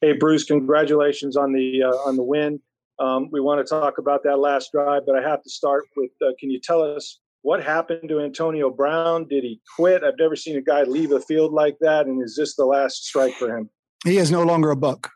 [0.00, 2.58] Hey, Bruce, congratulations on the uh, on the win.
[2.98, 6.10] Um, we want to talk about that last drive, but I have to start with:
[6.22, 9.28] uh, Can you tell us what happened to Antonio Brown?
[9.28, 10.02] Did he quit?
[10.02, 13.04] I've never seen a guy leave a field like that, and is this the last
[13.04, 13.68] strike for him?
[14.04, 15.06] He is no longer a Buc.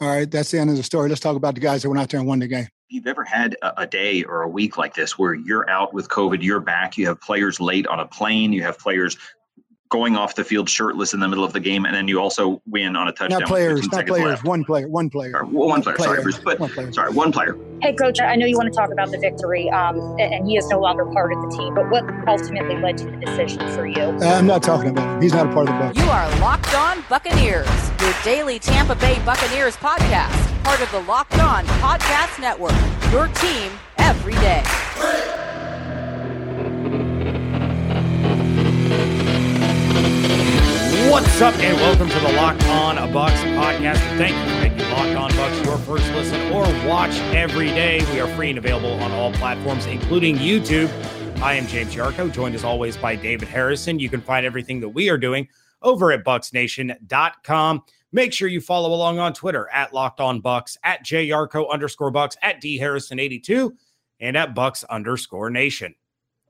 [0.00, 1.08] All right, that's the end of the story.
[1.08, 2.68] Let's talk about the guys that went out there and won the game.
[2.88, 6.08] You've ever had a, a day or a week like this where you're out with
[6.08, 9.16] COVID, you're back, you have players late on a plane, you have players
[9.88, 12.60] going off the field shirtless in the middle of the game, and then you also
[12.66, 13.40] win on a touchdown.
[13.40, 14.26] Not players, not players.
[14.26, 14.44] Left.
[14.44, 15.32] One player, one player.
[15.32, 15.96] Sorry, one player.
[15.96, 16.08] player.
[16.08, 16.92] Sorry, Bruce, but one player.
[16.92, 17.56] sorry, one player.
[17.82, 18.20] Hey, coach.
[18.20, 21.04] I know you want to talk about the victory, um, and he is no longer
[21.06, 21.74] part of the team.
[21.74, 24.02] But what ultimately led to the decision for you?
[24.02, 25.22] Uh, I'm not talking about him.
[25.22, 25.96] He's not a part of the book.
[25.96, 27.68] You are locked on Buccaneers,
[28.00, 32.74] your daily Tampa Bay Buccaneers podcast, part of the Locked On Podcast Network.
[33.12, 34.62] Your team every day.
[41.14, 43.98] What's up, and welcome to the Locked On Bucs podcast.
[44.18, 48.04] Thank you for making Locked On Bucs your first listen or watch every day.
[48.12, 50.90] We are free and available on all platforms, including YouTube.
[51.40, 54.00] I am James Yarcho, joined as always by David Harrison.
[54.00, 55.46] You can find everything that we are doing
[55.82, 57.82] over at BucsNation.com.
[58.10, 62.34] Make sure you follow along on Twitter at Locked On Bucs, at JYarcho underscore Bucs,
[62.42, 63.70] at D Harrison82,
[64.18, 65.94] and at Bucs underscore Nation.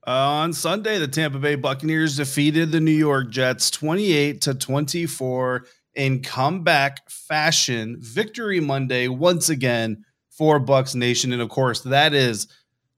[0.06, 5.64] Uh, on Sunday, the Tampa Bay Buccaneers defeated the New York Jets 28 to 24
[5.94, 7.97] in comeback fashion.
[8.00, 12.48] Victory Monday once again for Bucs Nation, and of course, that is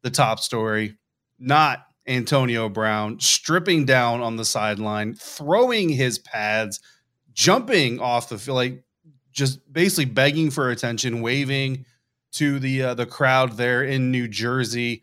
[0.02, 0.96] the top story.
[1.38, 6.80] Not Antonio Brown stripping down on the sideline, throwing his pads,
[7.32, 8.84] jumping off the field, like
[9.30, 11.84] just basically begging for attention, waving
[12.32, 15.02] to the uh, the crowd there in New Jersey.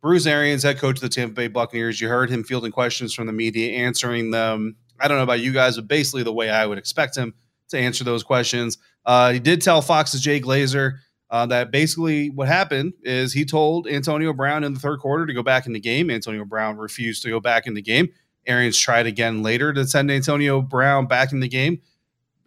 [0.00, 3.26] Bruce Arians, head coach of the Tampa Bay Buccaneers, you heard him fielding questions from
[3.26, 4.76] the media, answering them.
[5.00, 7.34] I don't know about you guys, but basically the way I would expect him
[7.68, 8.78] to answer those questions.
[9.04, 10.98] Uh, he did tell Fox's Jay Glazer
[11.30, 15.34] uh, that basically what happened is he told Antonio Brown in the third quarter to
[15.34, 16.10] go back in the game.
[16.10, 18.08] Antonio Brown refused to go back in the game.
[18.46, 21.80] Arians tried again later to send Antonio Brown back in the game.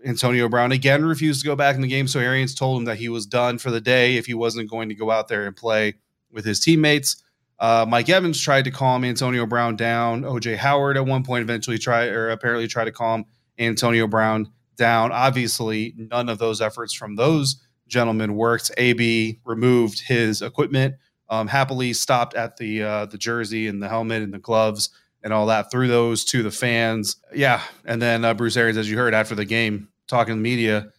[0.03, 2.07] Antonio Brown again refused to go back in the game.
[2.07, 4.89] So Arians told him that he was done for the day if he wasn't going
[4.89, 5.94] to go out there and play
[6.31, 7.23] with his teammates.
[7.61, 10.23] Uh, Mike Evans tried to calm Antonio Brown down.
[10.23, 13.23] OJ Howard at one point eventually tried, or apparently tried to calm
[13.59, 15.11] Antonio Brown down.
[15.11, 18.71] Obviously, none of those efforts from those gentlemen worked.
[18.77, 20.95] AB removed his equipment,
[21.29, 24.89] um, happily stopped at the uh, the jersey and the helmet and the gloves
[25.23, 25.69] and all that.
[25.69, 27.17] Threw those to the fans.
[27.31, 30.41] Yeah, and then uh, Bruce Arians, as you heard after the game, talking to the
[30.41, 30.91] media,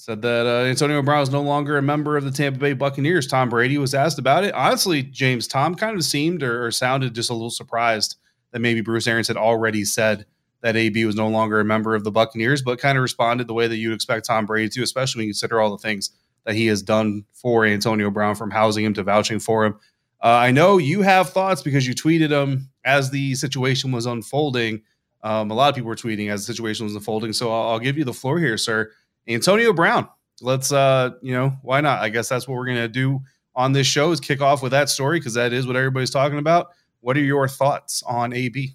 [0.00, 3.26] said that uh, Antonio Brown is no longer a member of the Tampa Bay Buccaneers.
[3.26, 4.54] Tom Brady was asked about it.
[4.54, 8.16] Honestly, James, Tom kind of seemed or, or sounded just a little surprised
[8.52, 10.24] that maybe Bruce Arians had already said
[10.62, 13.52] that AB was no longer a member of the Buccaneers, but kind of responded the
[13.52, 16.10] way that you'd expect Tom Brady to, especially when you consider all the things
[16.46, 19.74] that he has done for Antonio Brown, from housing him to vouching for him.
[20.22, 24.80] Uh, I know you have thoughts because you tweeted him as the situation was unfolding.
[25.22, 27.34] Um, a lot of people were tweeting as the situation was unfolding.
[27.34, 28.92] So I'll, I'll give you the floor here, sir.
[29.28, 30.08] Antonio Brown.
[30.40, 32.00] Let's uh, you know, why not?
[32.00, 33.20] I guess that's what we're gonna do
[33.54, 36.38] on this show is kick off with that story because that is what everybody's talking
[36.38, 36.68] about.
[37.00, 38.74] What are your thoughts on AB?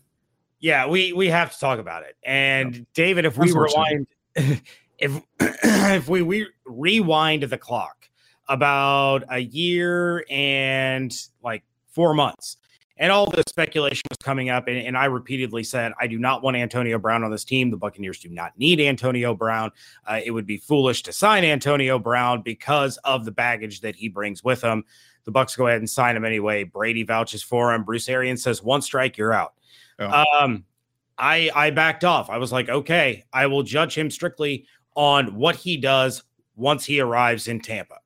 [0.59, 2.15] Yeah, we we have to talk about it.
[2.23, 2.85] And yep.
[2.93, 8.09] David, if we rewind, if if we, we rewind the clock
[8.47, 12.57] about a year and like four months,
[12.97, 14.67] and all the speculation was coming up.
[14.67, 17.69] And, and, I repeatedly said, I do not want Antonio Brown on this team.
[17.69, 19.71] The Buccaneers do not need Antonio Brown.
[20.05, 24.07] Uh, it would be foolish to sign Antonio Brown because of the baggage that he
[24.07, 24.85] brings with him.
[25.25, 26.63] The Bucs go ahead and sign him anyway.
[26.63, 27.83] Brady vouches for him.
[27.83, 29.53] Bruce Arians says, one strike, you're out.
[29.99, 30.23] Oh.
[30.39, 30.65] Um,
[31.17, 32.29] I I backed off.
[32.29, 36.23] I was like, okay, I will judge him strictly on what he does
[36.55, 37.99] once he arrives in Tampa.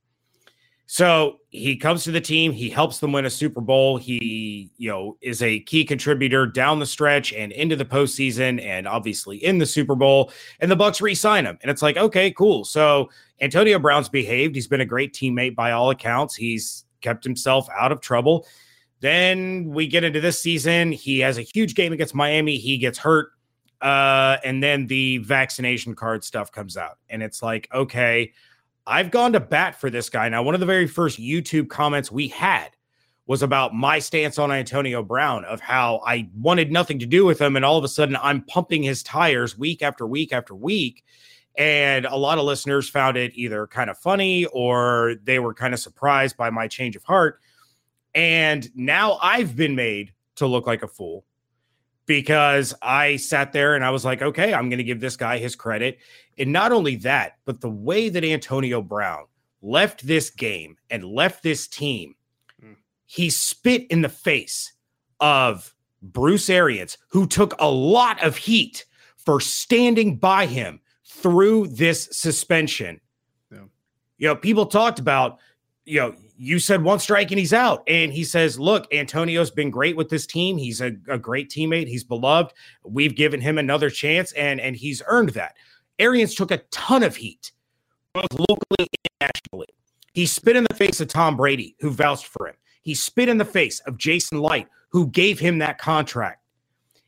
[0.91, 3.97] So he comes to the team, he helps them win a Super Bowl.
[3.97, 8.87] He, you know, is a key contributor down the stretch and into the postseason and
[8.87, 10.31] obviously in the Super Bowl.
[10.59, 11.59] And the Bucs re-sign him.
[11.61, 12.65] And it's like, okay, cool.
[12.65, 14.55] So Antonio Brown's behaved.
[14.55, 16.33] He's been a great teammate by all accounts.
[16.33, 18.47] He's kept himself out of trouble.
[18.99, 20.91] Then we get into this season.
[20.91, 22.57] He has a huge game against Miami.
[22.57, 23.29] He gets hurt.
[23.79, 26.97] Uh, and then the vaccination card stuff comes out.
[27.11, 28.33] And it's like, okay,
[28.89, 30.27] I've gone to bat for this guy.
[30.29, 32.69] Now, one of the very first YouTube comments we had
[33.27, 37.39] was about my stance on Antonio Brown, of how I wanted nothing to do with
[37.39, 37.55] him.
[37.55, 41.03] And all of a sudden, I'm pumping his tires week after week after week.
[41.55, 45.75] And a lot of listeners found it either kind of funny or they were kind
[45.75, 47.39] of surprised by my change of heart.
[48.15, 51.25] And now I've been made to look like a fool
[52.09, 55.37] because I sat there and I was like, okay, I'm going to give this guy
[55.37, 55.99] his credit.
[56.39, 59.25] And not only that, but the way that Antonio Brown
[59.61, 62.15] left this game and left this team,
[62.65, 62.75] mm.
[63.05, 64.73] he spit in the face
[65.19, 68.85] of Bruce Arians, who took a lot of heat
[69.15, 72.99] for standing by him through this suspension.
[73.51, 73.65] Yeah.
[74.17, 75.37] You know, people talked about,
[75.85, 77.83] you know, you said one strike and he's out.
[77.85, 80.57] And he says, Look, Antonio's been great with this team.
[80.57, 81.87] He's a, a, great teammate.
[81.87, 82.53] He's beloved.
[82.85, 85.55] We've given him another chance and, and he's earned that.
[85.99, 87.51] Arians took a ton of heat,
[88.13, 88.87] both locally
[89.19, 89.67] and nationally.
[90.13, 92.55] He spit in the face of Tom Brady, who vouched for him.
[92.81, 96.41] He spit in the face of Jason Licht, who gave him that contract.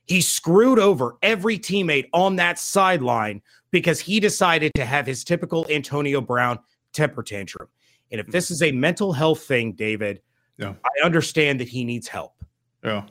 [0.08, 3.42] He screwed over every teammate on that sideline
[3.72, 6.60] because he decided to have his typical Antonio Brown
[6.92, 7.70] temper tantrum.
[8.12, 8.32] And if hmm.
[8.32, 10.22] this is a mental health thing, David,
[10.58, 10.74] yeah.
[10.84, 12.34] I understand that he needs help.
[12.84, 13.04] Yeah.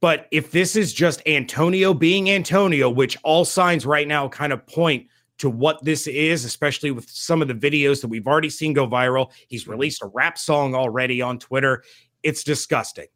[0.00, 4.66] But if this is just Antonio being Antonio, which all signs right now kind of
[4.66, 5.06] point
[5.40, 8.86] to what this is, especially with some of the videos that we've already seen go
[8.86, 9.30] viral.
[9.48, 11.82] He's released a rap song already on Twitter.
[12.22, 13.06] It's disgusting.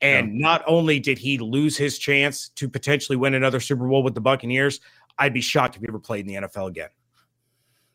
[0.00, 0.46] And yeah.
[0.46, 4.20] not only did he lose his chance to potentially win another Super Bowl with the
[4.20, 4.78] Buccaneers,
[5.18, 6.90] I'd be shocked if he ever played in the NFL again.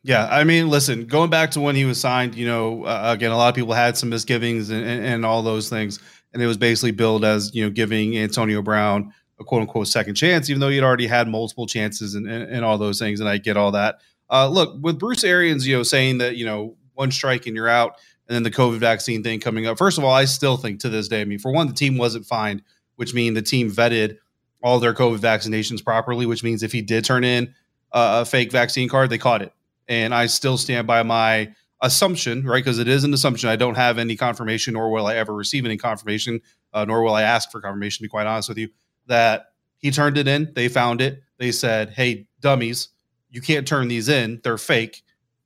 [0.04, 3.32] Yeah, I mean, listen, going back to when he was signed, you know, uh, again,
[3.32, 6.00] a lot of people had some misgivings and, and, and, all those things,
[6.34, 10.16] and it was basically billed as you know giving Antonio Brown a quote unquote second
[10.16, 13.28] chance, even though he'd already had multiple chances and, and, and all those things, and
[13.28, 14.00] I get all that.
[14.30, 17.68] Uh, look, with Bruce Arians, you know, saying that you know one strike and you're
[17.68, 17.96] out,
[18.30, 19.78] and then the COVID vaccine thing coming up.
[19.78, 21.98] First of all, I still think to this day, I mean, for one, the team
[21.98, 22.62] wasn't fined,
[22.96, 24.18] which means the team vetted
[24.64, 27.54] all their COVID vaccinations properly, which means if he did turn in
[27.92, 29.52] a fake vaccine card, they caught it
[29.90, 31.52] and I still stand by my
[31.82, 32.64] assumption, right?
[32.64, 33.50] Because it is an assumption.
[33.50, 36.40] I don't have any confirmation, nor will I ever receive any confirmation,
[36.74, 37.98] uh, nor will I ask for confirmation.
[37.98, 38.70] To be quite honest with you,
[39.08, 39.48] that
[39.80, 40.52] he turned it in.
[40.56, 41.22] They found it.
[41.40, 42.90] They said, "Hey, dummies,
[43.32, 44.40] you can't turn these in.
[44.44, 45.02] They're fake.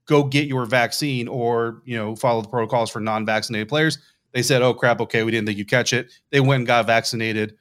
[0.06, 3.98] Go get your vaccine, or you know, follow the protocols for non-vaccinated players."
[4.34, 6.86] They said, "Oh crap, okay, we didn't think you catch it." They went and got
[6.88, 7.56] vaccinated.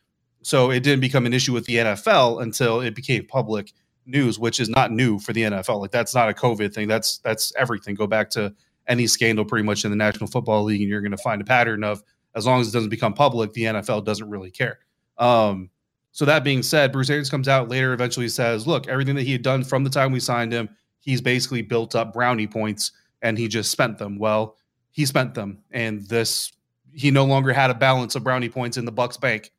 [0.44, 3.72] So it didn't become an issue with the NFL until it became public
[4.06, 5.80] news, which is not new for the NFL.
[5.80, 6.88] Like that's not a COVID thing.
[6.88, 7.94] That's that's everything.
[7.94, 8.54] Go back to
[8.88, 11.44] any scandal pretty much in the National Football League, and you're going to find a
[11.44, 12.02] pattern of
[12.34, 14.78] as long as it doesn't become public, the NFL doesn't really care.
[15.18, 15.70] Um,
[16.12, 19.32] so that being said, Bruce Arians comes out later, eventually says, "Look, everything that he
[19.32, 20.68] had done from the time we signed him,
[21.00, 24.18] he's basically built up brownie points, and he just spent them.
[24.18, 24.56] Well,
[24.90, 26.52] he spent them, and this
[26.94, 29.52] he no longer had a balance of brownie points in the Bucs bank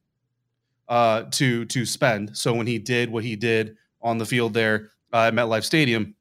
[0.87, 2.37] uh, to to spend.
[2.37, 6.15] So when he did what he did." On the field there uh, at MetLife Stadium.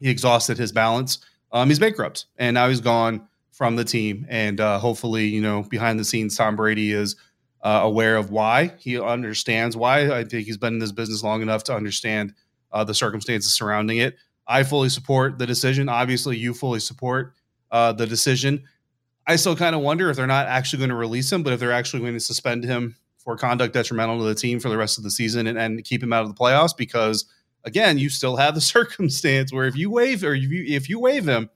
[0.00, 1.18] He exhausted his balance.
[1.52, 4.26] Um, he's bankrupt, and now he's gone from the team.
[4.28, 7.16] And uh, hopefully, you know, behind the scenes, Tom Brady is
[7.62, 8.72] uh, aware of why.
[8.78, 10.10] He understands why.
[10.10, 12.34] I think he's been in this business long enough to understand
[12.72, 14.16] uh, the circumstances surrounding it.
[14.46, 15.88] I fully support the decision.
[15.88, 17.34] Obviously, you fully support
[17.70, 18.64] uh, the decision.
[19.26, 21.60] I still kind of wonder if they're not actually going to release him, but if
[21.60, 22.96] they're actually going to suspend him
[23.36, 26.12] conduct detrimental to the team for the rest of the season and, and keep him
[26.12, 27.24] out of the playoffs because
[27.64, 30.98] again, you still have the circumstance where if you waive or if you, if you
[30.98, 31.50] waive him,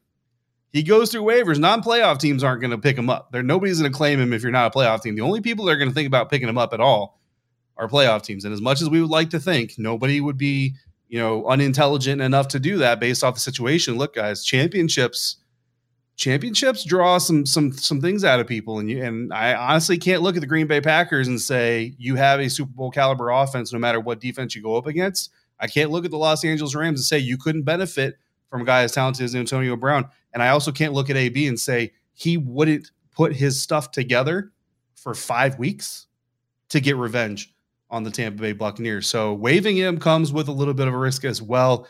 [0.72, 1.58] he goes through waivers.
[1.58, 3.30] Non-playoff teams aren't going to pick him up.
[3.30, 5.14] There, nobody's going to claim him if you're not a playoff team.
[5.14, 7.20] The only people that are going to think about picking him up at all
[7.76, 8.44] are playoff teams.
[8.44, 10.74] And as much as we would like to think, nobody would be,
[11.08, 13.96] you know, unintelligent enough to do that based off the situation.
[13.96, 15.36] Look, guys, championships
[16.16, 20.22] championships draw some some some things out of people and you and I honestly can't
[20.22, 23.72] look at the Green Bay Packers and say you have a Super Bowl caliber offense
[23.72, 25.30] no matter what defense you go up against.
[25.58, 28.16] I can't look at the Los Angeles Rams and say you couldn't benefit
[28.48, 30.08] from a guy as talented as Antonio Brown.
[30.32, 34.52] And I also can't look at AB and say he wouldn't put his stuff together
[34.94, 36.06] for 5 weeks
[36.68, 37.52] to get revenge
[37.90, 39.08] on the Tampa Bay Buccaneers.
[39.08, 41.88] So waiving him comes with a little bit of a risk as well.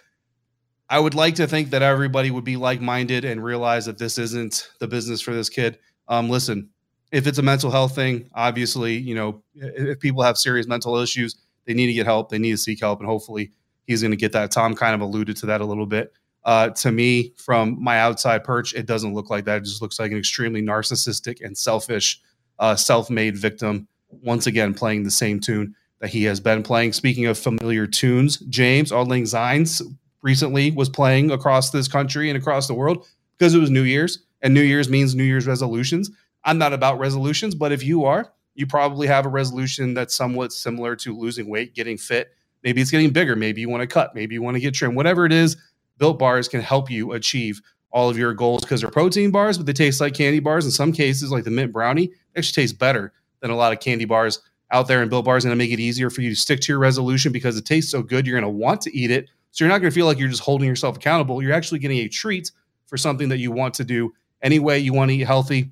[0.88, 4.18] I would like to think that everybody would be like minded and realize that this
[4.18, 5.78] isn't the business for this kid.
[6.08, 6.68] Um, listen,
[7.10, 11.36] if it's a mental health thing, obviously, you know, if people have serious mental issues,
[11.64, 12.28] they need to get help.
[12.28, 13.52] They need to seek help, and hopefully,
[13.86, 14.50] he's going to get that.
[14.50, 16.12] Tom kind of alluded to that a little bit.
[16.44, 19.58] Uh, to me, from my outside perch, it doesn't look like that.
[19.58, 22.20] It just looks like an extremely narcissistic and selfish,
[22.58, 23.88] uh, self-made victim.
[24.10, 26.92] Once again, playing the same tune that he has been playing.
[26.92, 29.80] Speaking of familiar tunes, James Auld Lang Syne's
[30.24, 33.06] recently was playing across this country and across the world
[33.38, 36.10] because it was New Year's, and New Year's means New Year's resolutions.
[36.44, 40.52] I'm not about resolutions, but if you are, you probably have a resolution that's somewhat
[40.52, 42.32] similar to losing weight, getting fit.
[42.62, 43.36] Maybe it's getting bigger.
[43.36, 44.14] Maybe you want to cut.
[44.14, 44.94] Maybe you want to get trim.
[44.94, 45.56] Whatever it is,
[45.98, 49.66] Built Bars can help you achieve all of your goals because they're protein bars, but
[49.66, 50.64] they taste like candy bars.
[50.64, 54.04] In some cases, like the mint brownie, actually tastes better than a lot of candy
[54.04, 54.40] bars
[54.70, 56.72] out there, and Built bars going to make it easier for you to stick to
[56.72, 58.26] your resolution because it tastes so good.
[58.26, 59.28] You're going to want to eat it.
[59.54, 61.40] So you're not going to feel like you're just holding yourself accountable.
[61.40, 62.50] You're actually getting a treat
[62.86, 64.80] for something that you want to do anyway.
[64.80, 65.70] You want to eat healthy,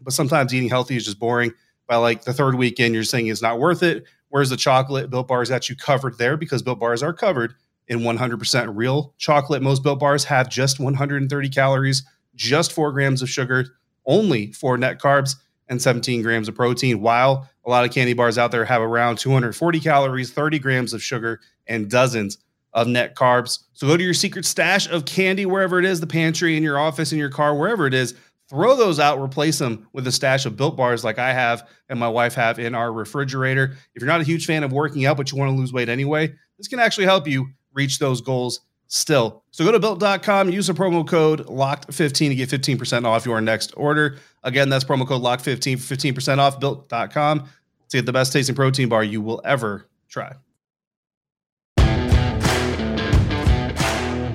[0.00, 1.52] but sometimes eating healthy is just boring.
[1.88, 4.04] By like the third weekend, you're saying it's not worth it.
[4.28, 5.10] Where's the chocolate?
[5.10, 7.54] Built Bars that you covered there because Built Bars are covered
[7.88, 9.60] in 100% real chocolate.
[9.60, 12.04] Most Built Bars have just 130 calories,
[12.36, 13.66] just four grams of sugar,
[14.06, 15.34] only four net carbs,
[15.68, 17.00] and 17 grams of protein.
[17.00, 21.02] While a lot of candy bars out there have around 240 calories, 30 grams of
[21.02, 22.38] sugar, and dozens
[22.76, 23.60] of net carbs.
[23.72, 26.78] So go to your secret stash of candy, wherever it is the pantry, in your
[26.78, 28.14] office, in your car, wherever it is.
[28.48, 31.98] Throw those out, replace them with a stash of built bars like I have and
[31.98, 33.76] my wife have in our refrigerator.
[33.94, 35.88] If you're not a huge fan of working out, but you want to lose weight
[35.88, 39.42] anyway, this can actually help you reach those goals still.
[39.50, 43.72] So go to built.com, use the promo code locked15 to get 15% off your next
[43.76, 44.18] order.
[44.44, 47.48] Again, that's promo code locked15 for 15% off built.com
[47.88, 50.32] to get the best tasting protein bar you will ever try.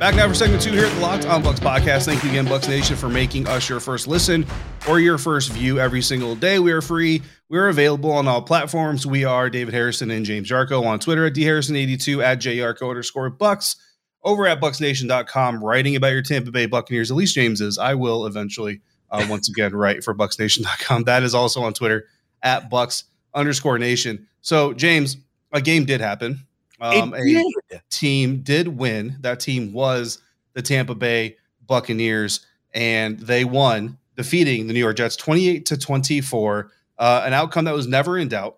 [0.02, 2.06] Back now for segment two here at the Locked On Bucs podcast.
[2.06, 4.48] Thank you again, Bucs Nation, for making us your first listen
[4.90, 6.58] or your first view every single day.
[6.58, 7.22] We are free.
[7.50, 9.06] We are available on all platforms.
[9.06, 13.76] We are David Harrison and James Yarcho on Twitter at dharrison82 at jyarcho underscore bucs
[14.24, 17.12] over at bucsnation.com, writing about your Tampa Bay Buccaneers.
[17.12, 17.78] At least James is.
[17.78, 18.82] I will eventually,
[19.12, 21.04] uh, once again, write for bucsnation.com.
[21.04, 22.08] That is also on Twitter
[22.42, 23.04] at bucs
[23.36, 24.28] underscore nation.
[24.42, 25.18] So, James,
[25.52, 26.48] a game did happen.
[26.82, 27.44] Um, a
[27.92, 29.18] team did win.
[29.22, 30.18] That team was
[30.54, 36.72] the Tampa Bay Buccaneers, and they won, defeating the New York Jets 28 to 24.
[36.98, 38.58] Uh, an outcome that was never in doubt,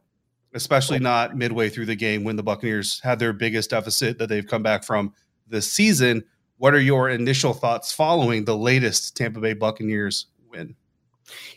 [0.54, 4.48] especially not midway through the game when the Buccaneers had their biggest deficit that they've
[4.48, 5.14] come back from
[5.48, 6.24] this season.
[6.58, 10.76] What are your initial thoughts following the latest Tampa Bay Buccaneers win?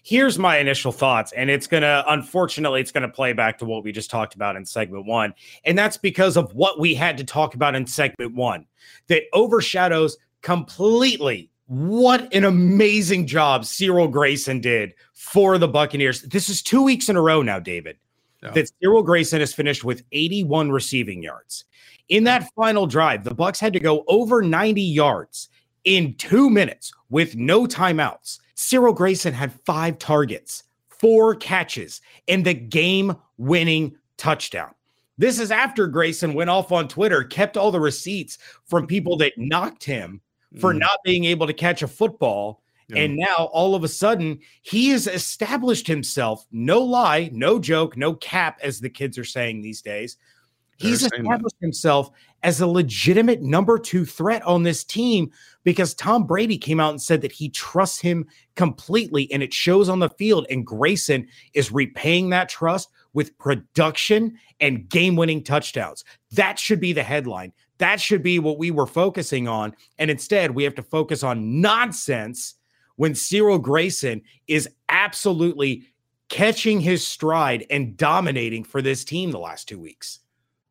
[0.02, 3.92] Here's my initial thoughts, and it's gonna unfortunately it's gonna play back to what we
[3.92, 7.54] just talked about in segment one, and that's because of what we had to talk
[7.54, 8.66] about in segment one
[9.08, 16.22] that overshadows completely what an amazing job Cyril Grayson did for the Buccaneers.
[16.22, 17.98] This is two weeks in a row now, David,
[18.42, 18.52] yeah.
[18.52, 21.64] that Cyril Grayson has finished with 81 receiving yards.
[22.08, 25.48] In that final drive, the Bucs had to go over 90 yards
[25.84, 28.38] in two minutes with no timeouts.
[28.56, 34.72] Cyril Grayson had five targets, four catches, and the game winning touchdown.
[35.18, 39.32] This is after Grayson went off on Twitter, kept all the receipts from people that
[39.36, 40.20] knocked him
[40.58, 40.78] for mm.
[40.78, 42.62] not being able to catch a football.
[42.88, 43.02] Yeah.
[43.02, 48.14] And now all of a sudden, he has established himself, no lie, no joke, no
[48.14, 50.16] cap, as the kids are saying these days.
[50.76, 52.10] He's established himself
[52.42, 55.30] as a legitimate number two threat on this team
[55.64, 59.88] because Tom Brady came out and said that he trusts him completely, and it shows
[59.88, 60.46] on the field.
[60.50, 66.04] And Grayson is repaying that trust with production and game winning touchdowns.
[66.32, 67.52] That should be the headline.
[67.78, 69.74] That should be what we were focusing on.
[69.98, 72.54] And instead, we have to focus on nonsense
[72.96, 75.84] when Cyril Grayson is absolutely
[76.28, 80.20] catching his stride and dominating for this team the last two weeks.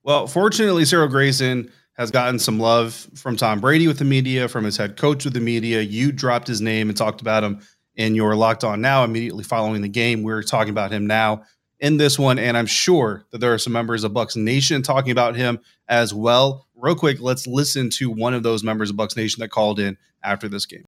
[0.06, 4.64] Well, fortunately, Cyril Grayson has gotten some love from Tom Brady with the media, from
[4.64, 5.82] his head coach with the media.
[5.82, 7.60] You dropped his name and talked about him
[7.96, 10.22] in your Locked On Now immediately following the game.
[10.22, 11.46] We're talking about him now
[11.80, 15.12] in this one, and I'm sure that there are some members of Bucs Nation talking
[15.12, 16.68] about him as well.
[16.76, 19.98] Real quick, let's listen to one of those members of Bucs Nation that called in
[20.24, 20.84] after this game.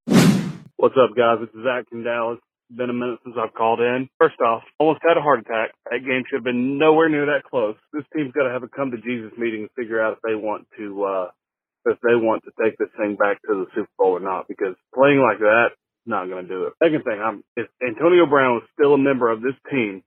[0.76, 1.40] What's up, guys?
[1.42, 2.38] It's Zach in Dallas
[2.70, 4.10] been a minute since I've called in.
[4.20, 5.72] First off, almost had a heart attack.
[5.90, 7.76] That game should have been nowhere near that close.
[7.94, 10.36] This team's got to have a come to Jesus meeting and figure out if they
[10.36, 11.28] want to, uh,
[11.86, 14.76] if they want to take this thing back to the Super Bowl or not, because
[14.94, 16.74] playing like that, not going to do it.
[16.84, 20.04] Second thing, I'm, if Antonio Brown was still a member of this team,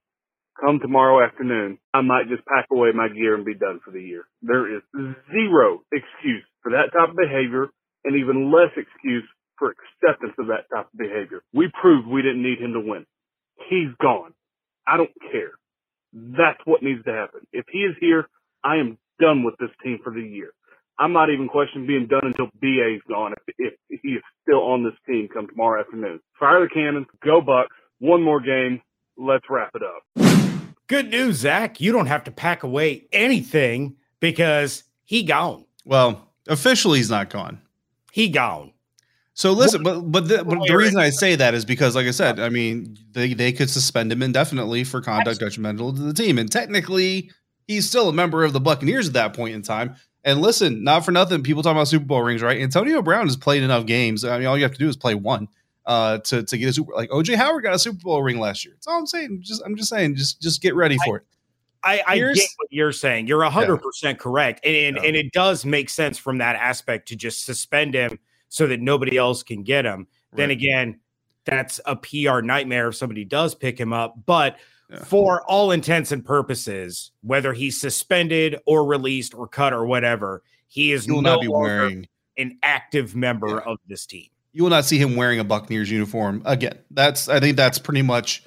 [0.60, 4.02] come tomorrow afternoon, I might just pack away my gear and be done for the
[4.02, 4.24] year.
[4.42, 4.82] There is
[5.32, 7.68] zero excuse for that type of behavior
[8.04, 9.24] and even less excuse
[9.60, 11.42] for acceptance of that type of behavior.
[11.52, 13.06] We proved we didn't need him to win.
[13.68, 14.32] He's gone.
[14.88, 15.52] I don't care.
[16.12, 17.46] That's what needs to happen.
[17.52, 18.26] If he is here,
[18.64, 20.50] I am done with this team for the year.
[20.98, 23.34] I'm not even questioning being done until BA's gone.
[23.58, 27.40] If, if he is still on this team come tomorrow afternoon, fire the cannons, go
[27.40, 27.66] Bucs.
[28.00, 28.80] One more game.
[29.16, 30.02] Let's wrap it up.
[30.86, 31.80] Good news, Zach.
[31.80, 35.66] You don't have to pack away anything because he gone.
[35.84, 37.60] Well, officially, he's not gone.
[38.10, 38.72] He gone.
[39.34, 42.10] So listen, but but the, but the reason I say that is because, like I
[42.10, 46.38] said, I mean they they could suspend him indefinitely for conduct detrimental to the team,
[46.38, 47.30] and technically
[47.66, 49.94] he's still a member of the Buccaneers at that point in time.
[50.24, 52.60] And listen, not for nothing, people talk about Super Bowl rings, right?
[52.60, 54.24] Antonio Brown has played enough games.
[54.24, 55.48] I mean, all you have to do is play one
[55.86, 56.92] uh, to to get a Super.
[56.94, 58.74] Like OJ Howard got a Super Bowl ring last year.
[58.74, 59.40] That's all I'm saying.
[59.42, 61.24] Just I'm just saying, just just get ready for it.
[61.82, 63.26] I, I get what you're saying.
[63.26, 64.60] You're 100% correct.
[64.66, 65.02] And, and, yeah.
[65.08, 68.18] and, it does make sense from that aspect to just suspend him
[68.50, 70.00] so that nobody else can get him.
[70.32, 70.36] Right.
[70.36, 71.00] Then again,
[71.46, 74.14] that's a PR nightmare if somebody does pick him up.
[74.26, 74.58] But
[74.90, 75.02] yeah.
[75.04, 80.92] for all intents and purposes, whether he's suspended or released or cut or whatever, he
[80.92, 84.28] is no not be wearing an active member of this team.
[84.52, 86.78] You will not see him wearing a Buccaneers uniform again.
[86.90, 88.42] That's I think that's pretty much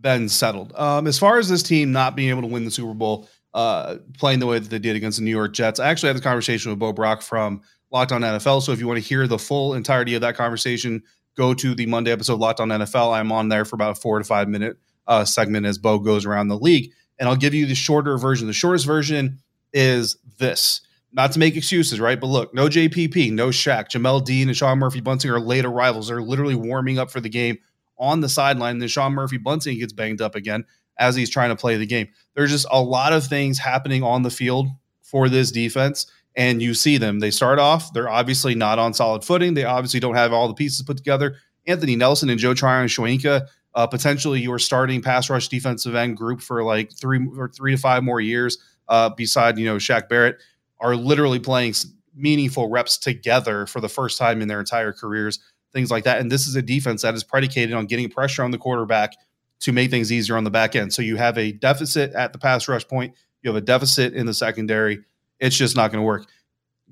[0.00, 0.72] been settled.
[0.76, 3.96] Um, as far as this team not being able to win the Super Bowl, uh,
[4.16, 6.20] playing the way that they did against the New York Jets, I actually had a
[6.20, 8.62] conversation with Bo Brock from Locked On NFL.
[8.62, 11.02] So if you want to hear the full entirety of that conversation,
[11.36, 13.12] go to the Monday episode Locked On NFL.
[13.12, 16.24] I'm on there for about a four to five minute uh, segment as Bo goes
[16.24, 18.46] around the league, and I'll give you the shorter version.
[18.46, 19.40] The shortest version
[19.72, 20.82] is this.
[21.12, 22.20] Not to make excuses, right?
[22.20, 26.06] But look, no JPP, no Shaq, Jamel Dean, and Sean Murphy Bunting are late arrivals.
[26.06, 27.58] They're literally warming up for the game
[27.98, 28.72] on the sideline.
[28.72, 30.64] And then Sean Murphy Bunting gets banged up again
[30.98, 32.08] as he's trying to play the game.
[32.34, 34.68] There's just a lot of things happening on the field
[35.02, 36.06] for this defense.
[36.36, 37.18] And you see them.
[37.18, 39.54] They start off, they're obviously not on solid footing.
[39.54, 41.36] They obviously don't have all the pieces put together.
[41.66, 46.62] Anthony Nelson and Joe Tryon-Shoyinka, uh, potentially your starting pass rush defensive end group for
[46.62, 48.58] like three or three to five more years,
[48.88, 50.38] uh, beside, you know, Shaq Barrett,
[50.80, 51.74] are literally playing
[52.14, 55.40] meaningful reps together for the first time in their entire careers
[55.72, 56.20] things like that.
[56.20, 59.16] And this is a defense that is predicated on getting pressure on the quarterback
[59.60, 60.92] to make things easier on the back end.
[60.92, 64.26] So you have a deficit at the pass rush point, you have a deficit in
[64.26, 65.00] the secondary.
[65.40, 66.26] It's just not going to work.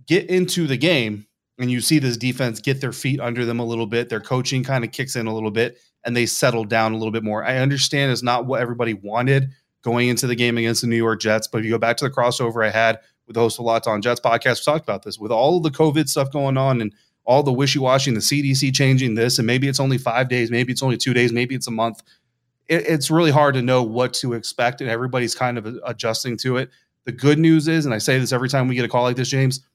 [0.07, 1.27] Get into the game
[1.59, 4.09] and you see this defense get their feet under them a little bit.
[4.09, 7.13] Their coaching kind of kicks in a little bit and they settle down a little
[7.13, 7.45] bit more.
[7.45, 9.51] I understand it's not what everybody wanted
[9.83, 12.05] going into the game against the New York Jets, but if you go back to
[12.05, 15.03] the crossover I had with the host of Locked On Jets podcast, we talked about
[15.03, 16.93] this with all the COVID stuff going on and
[17.25, 20.73] all the wishy washy, the CDC changing this, and maybe it's only five days, maybe
[20.73, 22.03] it's only two days, maybe it's a month.
[22.69, 26.57] It, it's really hard to know what to expect, and everybody's kind of adjusting to
[26.57, 26.71] it.
[27.09, 29.17] The good news is, and I say this every time we get a call like
[29.17, 29.67] this, James,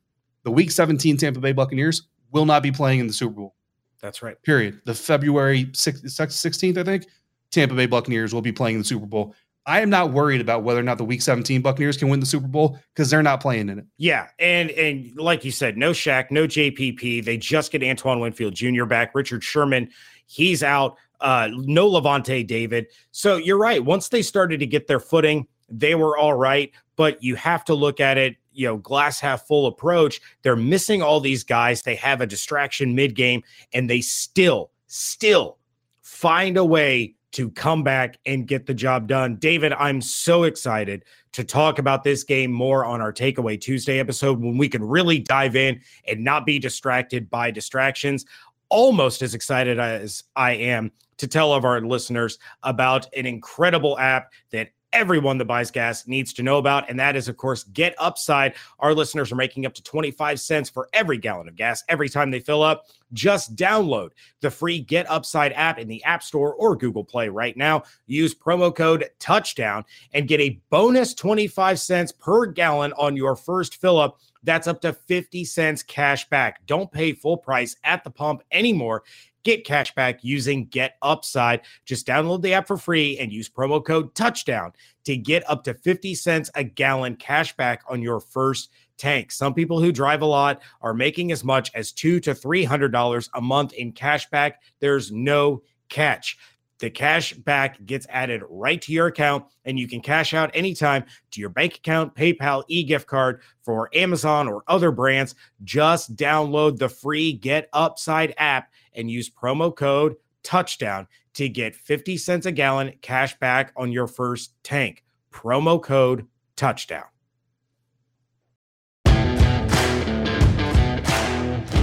[0.43, 3.55] the Week 17 Tampa Bay Buccaneers will not be playing in the Super Bowl.
[3.99, 4.39] That's right.
[4.43, 4.81] Period.
[4.85, 7.07] The February 16th, I think,
[7.49, 9.33] Tampa Bay Buccaneers will be playing in the Super Bowl.
[9.65, 12.27] I am not worried about whether or not the Week 17 Buccaneers can win the
[12.27, 13.85] Super Bowl because they're not playing in it.
[13.97, 17.25] Yeah, and and like you said, no Shaq, no JPP.
[17.25, 18.85] They just get Antoine Winfield Jr.
[18.85, 19.15] back.
[19.15, 19.89] Richard Sherman,
[20.27, 20.97] he's out.
[21.19, 22.85] Uh, no Lavonte David.
[23.09, 23.83] So you're right.
[23.83, 26.71] Once they started to get their footing, they were all right.
[26.95, 30.21] But you have to look at it, you know, glass half full approach.
[30.43, 31.81] They're missing all these guys.
[31.81, 35.57] They have a distraction mid game, and they still, still
[36.01, 39.35] find a way to come back and get the job done.
[39.37, 44.39] David, I'm so excited to talk about this game more on our Takeaway Tuesday episode
[44.39, 48.25] when we can really dive in and not be distracted by distractions.
[48.69, 54.31] Almost as excited as I am to tell of our listeners about an incredible app
[54.51, 56.89] that everyone that buys gas needs to know about.
[56.89, 58.53] And that is, of course, Get Upside.
[58.79, 62.31] Our listeners are making up to 25 cents for every gallon of gas every time
[62.31, 62.85] they fill up.
[63.11, 67.57] Just download the free Get Upside app in the App Store or Google Play right
[67.57, 67.83] now.
[68.07, 73.81] Use promo code touchdown and get a bonus 25 cents per gallon on your first
[73.81, 74.19] fill up.
[74.43, 76.65] That's up to 50 cents cash back.
[76.65, 79.03] Don't pay full price at the pump anymore.
[79.43, 81.61] Get cash back using Get Upside.
[81.85, 84.73] Just download the app for free and use promo code touchdown
[85.05, 89.31] to get up to 50 cents a gallon cash back on your first tank.
[89.31, 92.91] Some people who drive a lot are making as much as two to three hundred
[92.91, 94.61] dollars a month in cash back.
[94.79, 96.37] There's no catch.
[96.79, 101.05] The cash back gets added right to your account, and you can cash out anytime
[101.31, 105.35] to your bank account, PayPal, e gift card for Amazon or other brands.
[105.63, 112.17] Just download the free Get Upside app and use promo code touchdown to get 50
[112.17, 115.03] cents a gallon cash back on your first tank.
[115.31, 117.05] Promo code touchdown.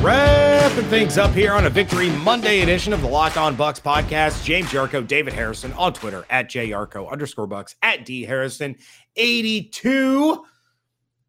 [0.02, 4.42] Wrapping things up here on a Victory Monday edition of the Locked On Bucs podcast.
[4.44, 8.76] James Yarcho, David Harrison on Twitter at JYarcho underscore bucs at D Harrison
[9.16, 10.42] 82.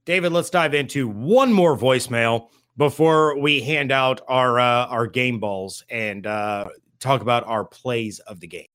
[0.05, 2.47] David, let's dive into one more voicemail
[2.81, 6.65] before we hand out our uh, our game balls and uh,
[6.99, 8.65] talk about our plays of the game.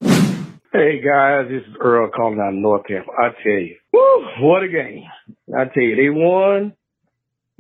[0.72, 3.10] Hey guys, this is Earl calling out North Tampa.
[3.10, 5.02] I tell you, woo, what a game!
[5.52, 6.72] I tell you, they won.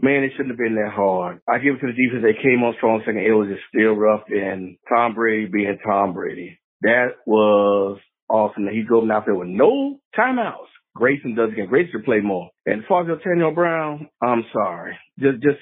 [0.00, 1.40] Man, it shouldn't have been that hard.
[1.48, 2.22] I give it to the defense.
[2.22, 3.26] They came on strong second.
[3.26, 7.98] It was just still rough, and Tom Brady being Tom Brady, that was
[8.30, 8.68] awesome.
[8.70, 10.70] He drove out there with no timeouts.
[10.94, 11.66] Grayson does again.
[11.66, 12.50] Grayson play more.
[12.64, 14.96] And as far as Antonio Brown, I'm sorry.
[15.18, 15.58] Just, just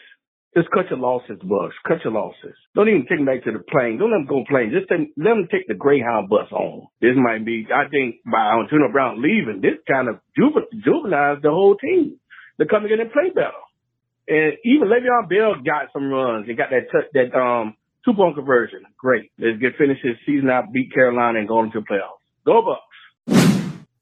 [0.57, 1.75] Just cut your losses, Bucs.
[1.87, 2.55] Cut your losses.
[2.77, 3.99] Don't even take them back to the plane.
[3.99, 4.71] Don't let them go plane.
[4.71, 6.87] Just take, let them take the Greyhound bus home.
[7.01, 11.75] This might be, I think, by Antonio Brown leaving, this kind of juvenilized the whole
[11.75, 12.21] team.
[12.57, 13.59] They're coming in and play better.
[14.29, 16.47] And even Le'Veon Bell got some runs.
[16.47, 18.85] He got that t- that um two point conversion.
[18.97, 19.33] Great.
[19.39, 22.23] Let's get finish this season out, beat Carolina, and go into the playoffs.
[22.47, 22.95] Go Bucs.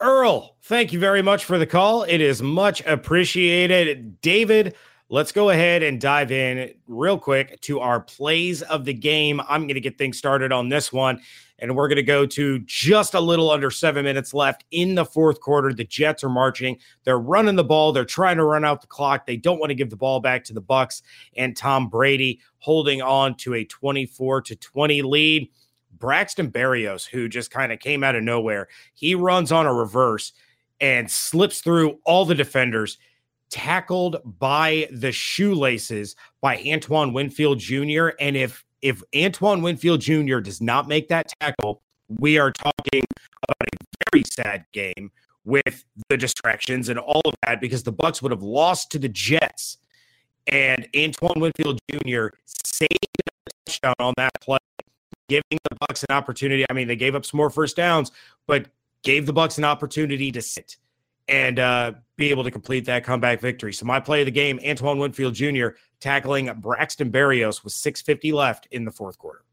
[0.00, 2.02] Earl, thank you very much for the call.
[2.02, 4.20] It is much appreciated.
[4.20, 4.74] David,
[5.12, 9.42] let's go ahead and dive in real quick to our plays of the game.
[9.46, 11.20] I'm going to get things started on this one,
[11.58, 15.04] and we're going to go to just a little under seven minutes left in the
[15.04, 15.74] fourth quarter.
[15.74, 16.78] The Jets are marching.
[17.04, 17.92] They're running the ball.
[17.92, 19.26] They're trying to run out the clock.
[19.26, 21.02] They don't want to give the ball back to the Bucs
[21.36, 25.50] and Tom Brady holding on to a 24 to 20 lead.
[25.98, 30.32] Braxton Berrios, who just kind of came out of nowhere, he runs on a reverse
[30.80, 32.96] and slips through all the defenders,
[33.52, 38.08] tackled by the shoelaces by Antoine Winfield Jr.
[38.18, 40.40] And if if Antoine Winfield Jr.
[40.40, 43.04] does not make that tackle, we are talking
[43.44, 45.12] about a very sad game
[45.44, 49.08] with the distractions and all of that because the Bucs would have lost to the
[49.08, 49.78] Jets.
[50.48, 52.28] And Antoine Winfield Jr.
[52.46, 54.58] saved a touchdown on that play
[55.28, 56.64] giving the Bucs an opportunity.
[56.68, 58.10] I mean, they gave up some more first downs,
[58.46, 58.66] but
[59.02, 60.76] gave the Bucs an opportunity to sit
[61.28, 63.72] and uh, be able to complete that comeback victory.
[63.72, 65.68] So my play of the game, Antoine Winfield Jr.
[66.00, 69.44] tackling Braxton Berrios with 650 left in the fourth quarter.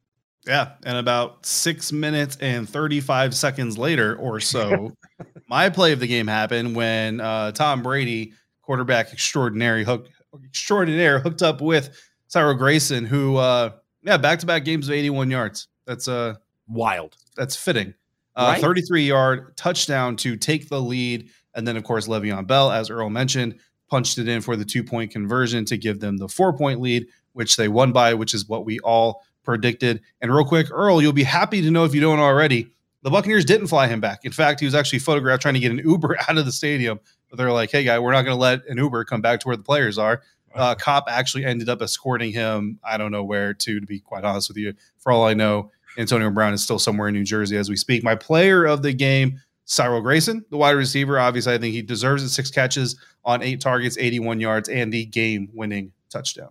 [0.47, 4.95] Yeah, and about six minutes and 35 seconds later or so,
[5.49, 10.07] my play of the game happened when uh, Tom Brady, quarterback extraordinary, hook,
[10.45, 11.89] extraordinaire, hooked up with
[12.27, 13.71] Cyril Grayson, who uh,
[14.03, 15.67] yeah, back to back games of 81 yards.
[15.85, 16.35] That's uh
[16.67, 17.15] wild.
[17.35, 17.93] That's fitting.
[18.35, 18.61] Uh, right.
[18.61, 21.29] 33 yard touchdown to take the lead.
[21.55, 23.59] And then, of course, Le'Veon Bell, as Earl mentioned,
[23.89, 27.07] punched it in for the two point conversion to give them the four point lead,
[27.33, 30.01] which they won by, which is what we all predicted.
[30.21, 32.69] And real quick, Earl, you'll be happy to know if you don't already,
[33.01, 34.19] the Buccaneers didn't fly him back.
[34.23, 36.99] In fact, he was actually photographed trying to get an Uber out of the stadium.
[37.29, 39.47] But they're like, hey, guy, we're not going to let an Uber come back to
[39.47, 40.21] where the players are.
[40.53, 42.79] Uh, cop actually ended up escorting him.
[42.83, 44.73] I don't know where to, to be quite honest with you.
[44.97, 48.03] For all I know, Antonio Brown is still somewhere in New Jersey as we speak.
[48.03, 51.19] My player of the game, Cyril Grayson, the wide receiver.
[51.19, 52.29] Obviously, I think he deserves it.
[52.29, 56.49] Six catches on eight targets, 81 yards, and the game winning touchdown.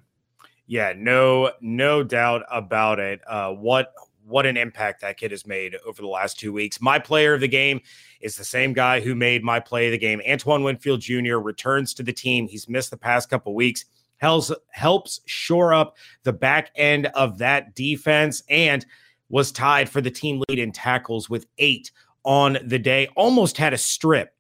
[0.69, 3.21] Yeah, no, no doubt about it.
[3.27, 3.93] Uh, what
[4.25, 6.81] what an impact that kid has made over the last two weeks.
[6.81, 7.81] My player of the game
[8.21, 10.21] is the same guy who made my play of the game.
[10.29, 11.39] Antoine Winfield Jr.
[11.39, 12.47] returns to the team.
[12.47, 13.87] He's missed the past couple weeks.
[14.19, 18.87] Helps helps shore up the back end of that defense and
[19.29, 21.91] was tied for the team lead in tackles with eight
[22.29, 23.09] on the day.
[23.17, 24.35] Almost had a strip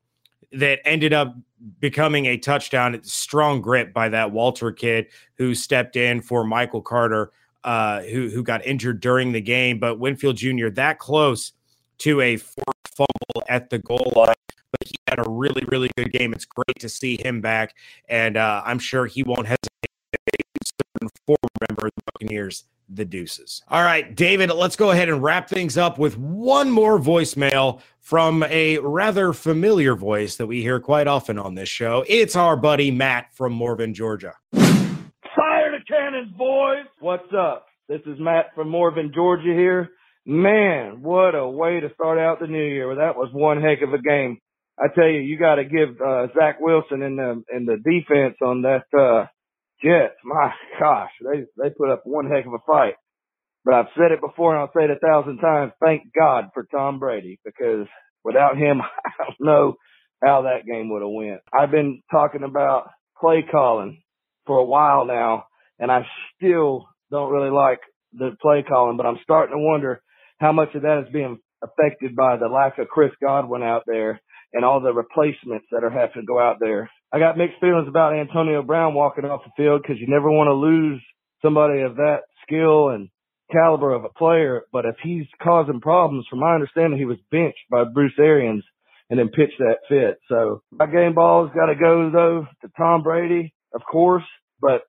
[0.52, 1.34] that ended up
[1.80, 3.00] becoming a touchdown.
[3.02, 5.06] Strong grip by that Walter kid
[5.38, 7.32] who stepped in for Michael Carter
[7.64, 9.78] uh, who who got injured during the game.
[9.78, 10.68] But Winfield Jr.
[10.74, 11.52] that close
[11.98, 14.34] to a fumble at the goal line,
[14.70, 16.34] but he had a really really good game.
[16.34, 17.74] It's great to see him back,
[18.08, 19.64] and uh, I'm sure he won't hesitate.
[21.26, 23.62] Former member of the Buccaneers, the Deuces.
[23.68, 28.42] All right, David, let's go ahead and wrap things up with one more voicemail from
[28.44, 32.04] a rather familiar voice that we hear quite often on this show.
[32.08, 34.34] It's our buddy Matt from Morven, Georgia.
[34.52, 36.86] Fire the cannons, boys.
[37.00, 37.66] What's up?
[37.88, 39.90] This is Matt from Morven, Georgia here.
[40.26, 42.94] Man, what a way to start out the new year.
[42.94, 44.38] That was one heck of a game.
[44.78, 48.36] I tell you, you got to give uh, Zach Wilson and the and the defense
[48.42, 49.26] on that uh,
[49.82, 50.16] Jets.
[50.24, 52.94] My gosh, they they put up one heck of a fight.
[53.64, 55.72] But I've said it before, and I'll say it a thousand times.
[55.80, 57.86] Thank God for Tom Brady because
[58.24, 59.74] without him, I don't know
[60.24, 61.40] how that game would have went.
[61.52, 64.02] I've been talking about play calling
[64.46, 65.44] for a while now,
[65.78, 67.80] and I still don't really like
[68.12, 70.02] the play calling, but I'm starting to wonder
[70.38, 74.20] how much of that is being affected by the lack of Chris Godwin out there
[74.52, 76.90] and all the replacements that are having to go out there.
[77.12, 80.48] I got mixed feelings about Antonio Brown walking off the field because you never want
[80.48, 81.02] to lose
[81.42, 83.08] somebody of that skill and
[83.50, 84.62] caliber of a player.
[84.72, 88.64] But if he's causing problems, from my understanding, he was benched by Bruce Arians
[89.10, 90.18] and then pitched that fit.
[90.28, 94.24] So my game ball's got to go though to Tom Brady, of course,
[94.60, 94.82] but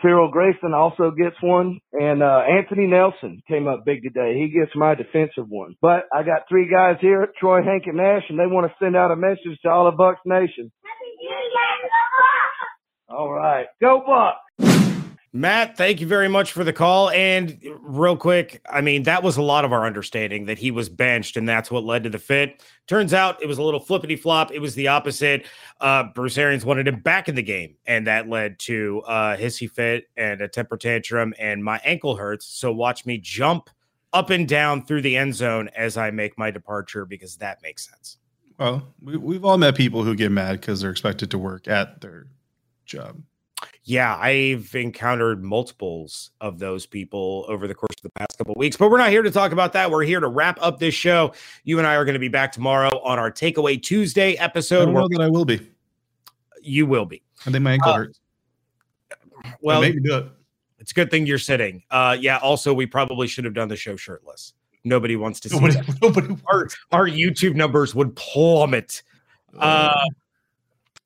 [0.00, 4.38] Cyril Grayson also gets one, and uh, Anthony Nelson came up big today.
[4.38, 5.74] He gets my defensive one.
[5.82, 8.94] But I got three guys here, Troy, Hank, and Nash, and they want to send
[8.94, 10.70] out a message to all of Bucs Nation.
[13.08, 14.34] All right, go Bucs!
[15.32, 17.10] Matt, thank you very much for the call.
[17.10, 20.88] And real quick, I mean, that was a lot of our understanding that he was
[20.88, 22.62] benched, and that's what led to the fit.
[22.86, 24.50] Turns out it was a little flippity flop.
[24.52, 25.46] It was the opposite.
[25.80, 29.70] Uh, Bruce Arians wanted him back in the game, and that led to uh, hissy
[29.70, 32.46] fit and a temper tantrum, and my ankle hurts.
[32.46, 33.68] So watch me jump
[34.14, 37.88] up and down through the end zone as I make my departure because that makes
[37.88, 38.16] sense.
[38.58, 42.00] Well, we, we've all met people who get mad because they're expected to work at
[42.00, 42.26] their
[42.86, 43.22] job.
[43.84, 48.58] Yeah, I've encountered multiples of those people over the course of the past couple of
[48.58, 49.90] weeks, but we're not here to talk about that.
[49.90, 51.32] We're here to wrap up this show.
[51.64, 54.88] You and I are going to be back tomorrow on our Takeaway Tuesday episode.
[54.88, 55.66] I know that I will be.
[56.62, 57.22] You will be.
[57.46, 58.20] I think my ankle Uh, hurts.
[59.62, 60.26] Well, make me do it.
[60.78, 61.82] it's a good thing you're sitting.
[61.90, 62.38] Uh, yeah.
[62.38, 64.52] Also, we probably should have done the show shirtless.
[64.88, 65.98] Nobody wants to see Nobody, that.
[66.02, 69.02] nobody Our, our YouTube numbers would plummet.
[69.58, 69.92] Uh,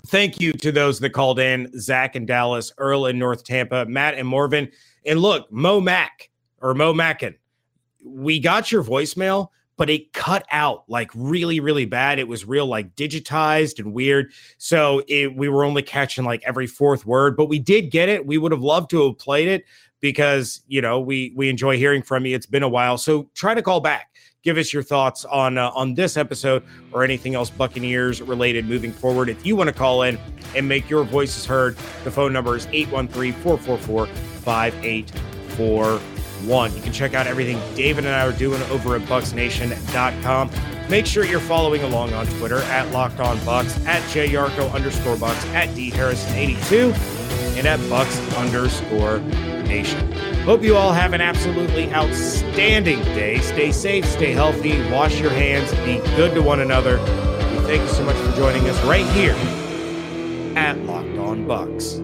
[0.07, 4.15] thank you to those that called in Zach and Dallas, Earl in North Tampa, Matt
[4.15, 4.71] and Morven.
[5.05, 7.35] And look, Mo Mac or Mo Mackin,
[8.05, 9.49] we got your voicemail,
[9.83, 12.21] but it cut out like really, really bad.
[12.21, 14.31] It was real like digitized and weird.
[14.57, 18.25] So it, we were only catching like every fourth word, but we did get it.
[18.25, 19.65] We would have loved to have played it
[20.01, 22.37] because you know we we enjoy hearing from you.
[22.37, 24.15] It's been a while, so try to call back.
[24.45, 28.93] Give us your thoughts on uh, on this episode or anything else Buccaneers related moving
[28.93, 29.29] forward.
[29.31, 30.17] If you want to call in
[30.55, 32.67] and make your voices heard, the phone number is
[36.43, 36.77] 813-444-5841.
[36.77, 40.51] You can check out everything David and I are doing over at bucsnation.com.
[40.89, 45.45] Make sure you're following along on Twitter at Locked On Bucs, at JYarcho underscore Bucs,
[45.55, 46.93] at D Harrison 82,
[47.57, 49.21] and at Bucs underscore
[49.63, 50.13] Nation.
[50.43, 53.39] Hope you all have an absolutely outstanding day.
[53.39, 56.99] Stay safe, stay healthy, wash your hands, be good to one another.
[56.99, 59.37] We thank you so much for joining us right here
[60.57, 62.02] at Locked On Bucs.